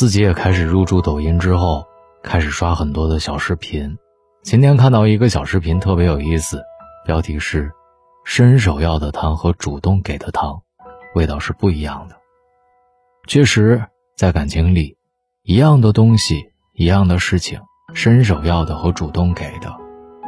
[0.00, 1.84] 自己也开始入驻抖音之后，
[2.22, 3.98] 开始刷很多的小视频。
[4.42, 6.62] 今天看到一个小视频特别有意思，
[7.04, 7.70] 标题是
[8.24, 10.62] “伸手要的糖和主动给的糖，
[11.14, 12.16] 味道是不一样的”。
[13.28, 13.84] 确实，
[14.16, 14.96] 在感情里，
[15.42, 17.60] 一样的东西，一样的事情，
[17.92, 19.70] 伸手要的和主动给的，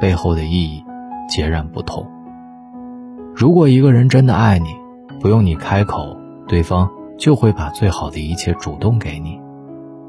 [0.00, 0.82] 背后的意义
[1.28, 2.10] 截然不同。
[3.36, 4.74] 如果一个人真的爱你，
[5.20, 6.16] 不用你开口，
[6.48, 9.40] 对方就会把最好的一切主动给你。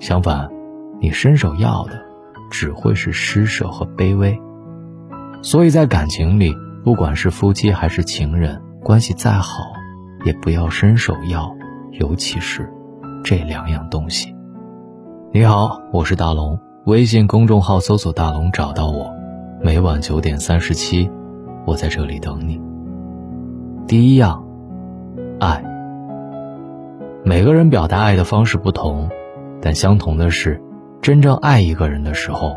[0.00, 0.50] 相反，
[0.98, 1.92] 你伸手要的，
[2.50, 4.40] 只会是施舍和卑微。
[5.42, 9.62] 所以在感情里，不管是夫妻还是情人，关系再好，
[10.24, 11.54] 也不要伸手要，
[11.92, 12.72] 尤其是
[13.22, 14.34] 这两样东西。
[15.32, 19.14] 你好，我是大龙，微信公众号搜索“大龙”找到我，
[19.62, 21.10] 每晚九点三十七，
[21.66, 22.58] 我在这里等你。
[23.86, 24.42] 第一样。
[25.38, 25.62] 爱，
[27.22, 29.08] 每个人表达爱的方式不同，
[29.62, 30.60] 但相同的是，
[31.02, 32.54] 真正爱一个人的时候，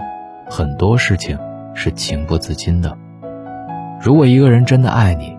[0.50, 1.38] 很多事情
[1.73, 2.98] 是情不自禁的。
[4.02, 5.38] 如果一个人真的爱你，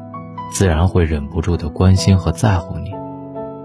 [0.53, 2.93] 自然会忍不住的关心和在乎你，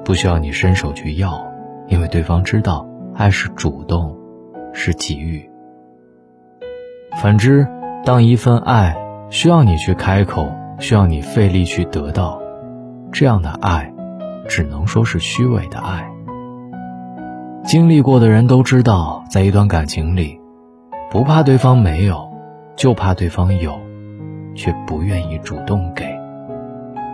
[0.03, 1.45] 不需要你伸手去要，
[1.87, 4.17] 因为对方知道爱是主动，
[4.73, 5.49] 是给予。
[7.21, 7.67] 反之，
[8.05, 8.95] 当一份爱
[9.29, 12.41] 需要你去开口，需要你费力去得到。
[13.11, 13.93] 这样的爱，
[14.47, 16.09] 只能说是虚伪的爱。
[17.69, 20.39] 经历过的人都知道，在一段感情里，
[21.11, 22.27] 不怕对方没有，
[22.75, 23.79] 就怕对方有，
[24.55, 26.03] 却不愿意主动给；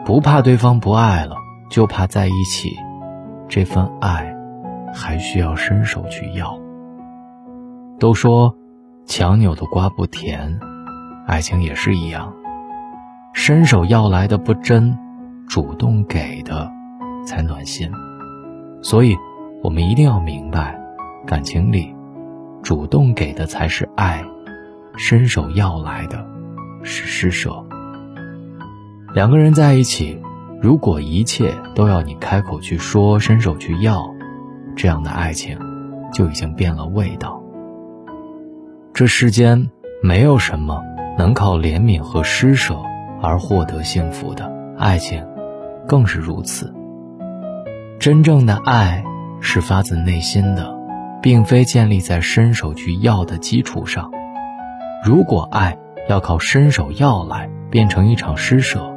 [0.06, 1.36] 不怕对方不爱了，
[1.70, 2.74] 就怕在一起，
[3.50, 4.34] 这份爱
[4.94, 6.58] 还需要伸手去要。
[8.00, 8.56] 都说
[9.06, 10.58] 强扭的瓜不甜，
[11.28, 12.34] 爱情也是一样，
[13.34, 14.98] 伸手要来的不真。
[15.50, 16.72] 主动给的，
[17.28, 17.92] 才暖心。
[18.82, 19.18] 所以，
[19.66, 20.80] 我们一定要明白，
[21.26, 21.92] 感情里，
[22.62, 24.24] 主动给的才是爱，
[24.96, 26.24] 伸手要来的，
[26.84, 27.66] 是施舍。
[29.16, 30.22] 两个人在一起，
[30.62, 34.08] 如果一切都要你开口去说，伸手去要，
[34.76, 35.58] 这样的爱情，
[36.14, 37.42] 就已经变了味道。
[38.94, 39.72] 这世间
[40.04, 40.84] 没有什么
[41.18, 42.78] 能靠怜悯和施舍
[43.20, 44.48] 而获得幸福的
[44.78, 45.26] 爱情。
[45.88, 46.72] 更是如此。
[47.98, 49.04] 真正的爱
[49.42, 50.76] 是发自内心的，
[51.22, 54.12] 并非建立在伸手去要的基础上。
[55.04, 55.78] 如果爱
[56.10, 58.94] 要靠伸手要来变成一场施舍，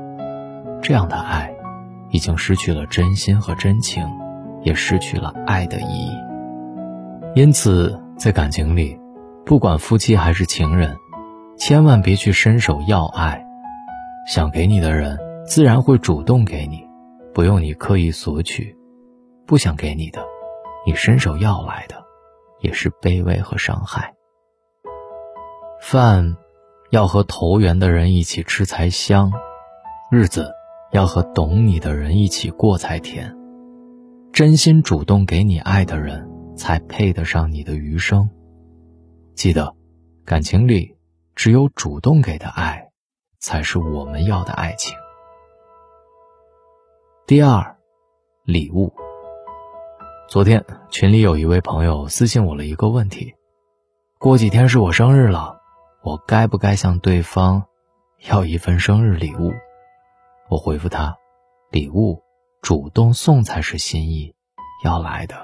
[0.82, 1.52] 这样的爱
[2.10, 4.06] 已经失去了真心和真情，
[4.62, 6.12] 也失去了爱的意义。
[7.34, 8.98] 因此，在感情里，
[9.44, 10.96] 不管夫妻还是情人，
[11.58, 13.44] 千万别去伸手要爱。
[14.26, 15.18] 想给你的人。
[15.48, 16.84] 自然会主动给你，
[17.32, 18.64] 不用你刻意索取；
[19.48, 20.22] 不想给你的，
[20.84, 22.04] 你伸手要来的，
[22.60, 24.14] 也是卑微和伤害。
[25.80, 26.36] 饭
[26.90, 29.32] 要和投缘的人一起吃才香，
[30.10, 30.52] 日子
[30.92, 33.34] 要和懂你的人一起过才甜。
[34.34, 38.28] 真心主动给你爱的人，才配得上你的余生。
[39.34, 39.74] 记得，
[40.26, 40.94] 感情里
[41.34, 42.90] 只有主动给的爱，
[43.38, 44.94] 才是我们要的爱情。
[47.26, 47.78] 第二，
[48.44, 48.92] 礼物。
[50.28, 53.32] 昨天群里有一位朋友私信我了一个问题：
[54.18, 55.56] 过几天是我生日了，
[56.02, 57.62] 我该不该向对方
[58.28, 59.54] 要一份生日礼物？
[60.50, 61.16] 我回复他：
[61.70, 62.22] 礼物
[62.60, 64.34] 主动送才是心意，
[64.84, 65.34] 要来的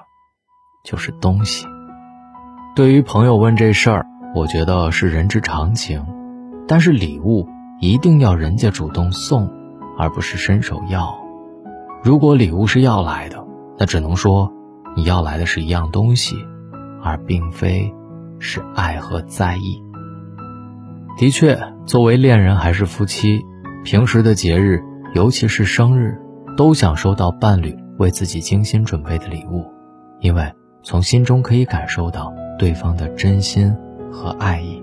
[0.84, 1.66] 就是东西。
[2.76, 6.04] 对于朋友问这事儿，我觉得是人之常情，
[6.68, 7.48] 但是礼物
[7.80, 9.50] 一定要人家主动送，
[9.96, 11.18] 而不是伸手要。
[12.02, 13.46] 如果礼物是要来的，
[13.78, 14.52] 那只能说
[14.96, 16.36] 你要来的是一样东西，
[17.02, 17.92] 而并非
[18.38, 19.82] 是爱和在意。
[21.18, 23.40] 的确，作为恋人还是夫妻，
[23.84, 24.82] 平时的节日，
[25.14, 26.18] 尤其是生日，
[26.56, 29.64] 都想收到伴侣为自己精心准备的礼物，
[30.20, 30.52] 因为
[30.82, 33.74] 从心中可以感受到对方的真心
[34.12, 34.82] 和爱意。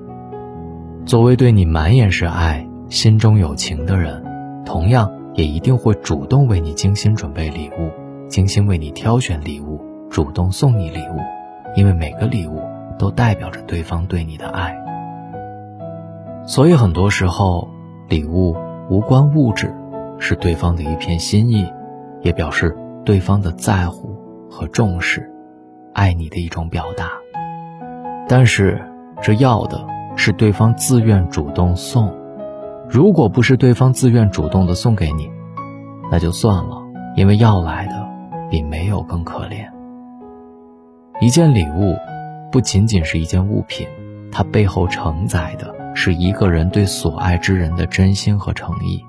[1.06, 4.24] 作为对你满眼是爱、心中有情的人，
[4.66, 5.12] 同样。
[5.34, 7.90] 也一定会主动为你精心准备礼物，
[8.28, 9.82] 精心为你挑选礼物，
[10.12, 11.22] 主动送你礼物，
[11.74, 12.62] 因为每个礼物
[13.00, 14.78] 都代表着对方对你的爱。
[16.46, 17.70] 所以很多时候，
[18.10, 18.54] 礼物
[18.90, 19.74] 无关物质，
[20.20, 21.66] 是对方的一片心意，
[22.20, 24.14] 也表示对方的在乎
[24.50, 25.32] 和重视，
[25.94, 27.10] 爱你的一种表达。
[28.28, 28.82] 但是，
[29.22, 29.88] 这要的
[30.18, 32.14] 是对方自愿主动送。
[32.90, 35.32] 如果不是对方自愿主动的送给你，
[36.12, 36.82] 那就算了，
[37.16, 37.94] 因为要来的
[38.50, 39.66] 比没有更可怜。
[41.24, 41.96] 一件礼物，
[42.52, 43.88] 不仅仅是一件物品，
[44.32, 49.06] 它背后承载的是一个人对所爱之人的真心和诚意。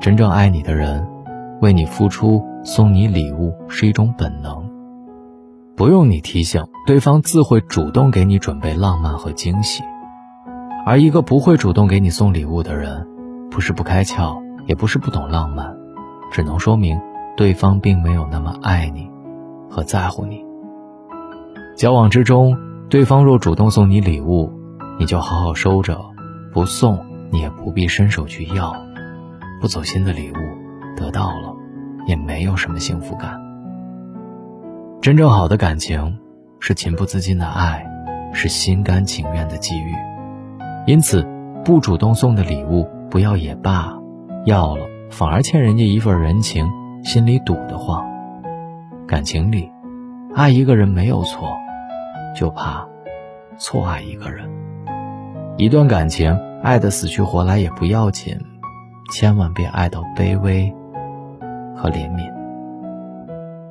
[0.00, 1.04] 真正爱你的人，
[1.60, 4.70] 为你付出，送你礼物是一种本能，
[5.74, 9.82] 不用你提醒，对方自会主动给你准备浪漫和惊喜。
[10.86, 13.04] 而一个不会主动给你送礼物的人，
[13.50, 15.74] 不是不开窍，也不是不懂浪漫，
[16.30, 17.00] 只能说明
[17.36, 19.10] 对方并没有那么爱你，
[19.68, 20.43] 和在乎你。
[21.76, 22.56] 交往之中，
[22.88, 24.52] 对方若主动送你礼物，
[24.98, 25.96] 你就好好收着；
[26.52, 28.74] 不送，你也不必伸手去要。
[29.60, 30.34] 不走心的礼物，
[30.96, 31.52] 得到了，
[32.06, 33.40] 也没有什么幸福感。
[35.00, 36.16] 真正好的感情，
[36.60, 37.84] 是情不自禁的爱，
[38.32, 39.92] 是心甘情愿的给予。
[40.86, 41.26] 因此，
[41.64, 43.92] 不主动送的礼物不要也罢，
[44.44, 46.70] 要了反而欠人家一份人情，
[47.02, 48.04] 心里堵得慌。
[49.08, 49.68] 感情里，
[50.34, 51.48] 爱一个人没有错。
[52.34, 52.86] 就怕
[53.58, 54.50] 错爱一个人，
[55.56, 58.36] 一段感情爱得死去活来也不要紧，
[59.12, 60.74] 千万别爱到卑微
[61.76, 62.32] 和怜悯。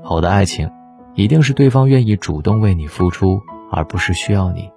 [0.01, 0.71] 好的爱情，
[1.13, 4.71] 一定是对方愿意主动为你付出，而不是需要你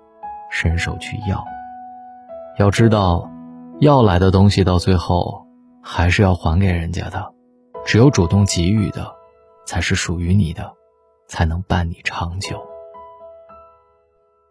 [0.50, 1.44] 伸手去要。
[2.58, 3.30] 要知道，
[3.80, 5.46] 要来的东西到最后
[5.82, 7.32] 还是要还给人家的，
[7.84, 9.14] 只有主动给予的，
[9.66, 10.72] 才是属于你的，
[11.28, 12.60] 才能伴你长久。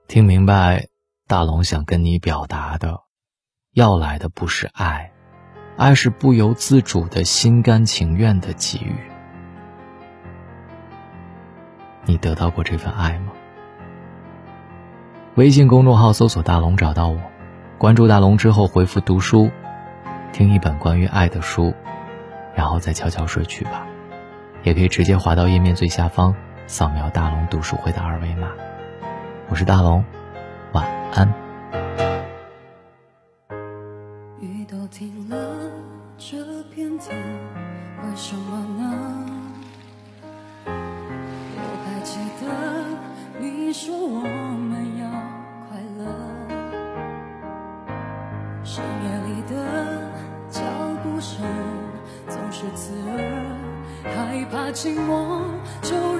[0.07, 0.85] 听明白，
[1.27, 3.01] 大龙想跟你表达的，
[3.73, 5.11] 要来的不是爱，
[5.77, 8.95] 爱是不由自主的心甘情愿的给予。
[12.05, 13.31] 你得到过这份爱吗？
[15.33, 17.19] 微信公众号搜索“大龙”找到我，
[17.79, 19.49] 关注大龙之后回复“读书”，
[20.31, 21.73] 听一本关于爱的书，
[22.53, 23.87] 然后再悄悄睡去吧。
[24.61, 26.35] 也可以直接滑到页面最下方，
[26.67, 28.49] 扫描大龙读书会的二维码。
[29.47, 30.03] 我是大龙，
[30.73, 30.83] 晚
[31.13, 31.31] 安。
[34.39, 35.37] 雨都停了，
[36.17, 36.35] 这
[36.73, 37.15] 片天
[38.03, 38.81] 为什么呢？
[40.65, 42.47] 我还记得
[43.39, 45.05] 你说我们要
[45.69, 46.03] 快乐，
[48.63, 49.53] 深夜里的
[50.49, 50.61] 脚
[51.03, 51.45] 步声
[52.27, 53.19] 总是刺耳，
[54.03, 55.43] 害怕寂寞
[55.83, 56.14] 就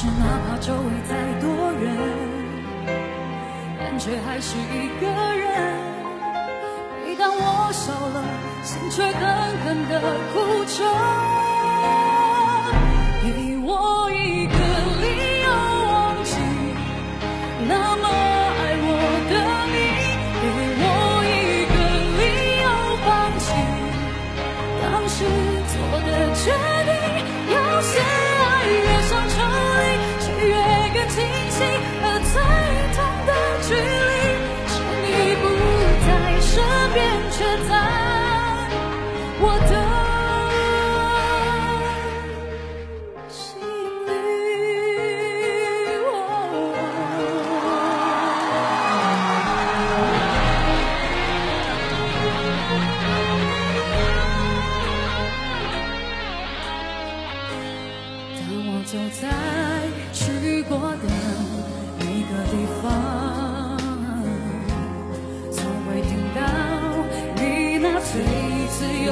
[0.00, 1.90] 是哪怕周围再多人，
[3.80, 5.44] 感觉还是一个人。
[7.04, 7.42] 每当我
[7.72, 8.22] 笑了，
[8.62, 9.18] 心却狠
[9.64, 10.00] 狠的
[10.32, 10.86] 哭着。
[13.24, 13.26] 给
[13.66, 14.54] 我一个
[15.02, 15.04] 理
[15.42, 15.50] 由
[15.88, 15.90] 忘
[16.22, 16.30] 记，
[17.66, 18.86] 那么爱我
[19.28, 19.34] 的
[19.66, 19.76] 你，
[20.38, 20.46] 给
[20.78, 20.86] 我
[21.26, 21.76] 一个
[22.20, 22.22] 理
[22.62, 22.66] 由
[23.02, 23.10] 放
[23.40, 23.50] 弃，
[24.80, 25.26] 当时
[25.66, 25.74] 做
[26.06, 26.77] 的决定。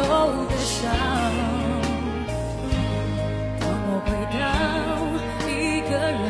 [0.07, 0.13] 受
[0.47, 0.89] 的伤
[3.59, 4.41] 当我回到
[5.51, 5.51] 一
[5.91, 6.25] 个人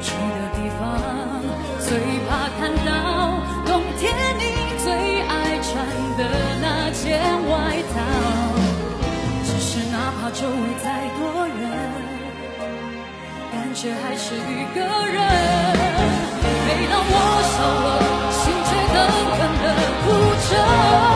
[0.00, 0.06] 住
[0.38, 0.80] 的地方
[1.80, 1.88] 最
[2.28, 2.88] 怕看到
[3.66, 4.02] 冬天
[4.38, 4.42] 你
[4.78, 4.86] 最
[5.26, 5.72] 爱穿
[6.18, 6.22] 的
[6.62, 7.18] 那件
[7.50, 7.52] 外
[7.92, 7.94] 套。
[9.44, 10.86] 只是哪怕周围再
[11.18, 11.60] 多人
[13.50, 15.18] 感觉还是一个人
[16.64, 17.12] 每当我
[17.50, 17.88] 笑了
[18.30, 18.96] 心却狠
[19.34, 19.66] 狠的
[20.04, 20.06] 哭
[20.48, 21.13] 着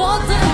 [0.00, 0.49] 我怎。